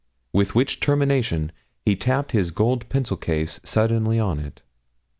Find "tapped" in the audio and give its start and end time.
1.95-2.31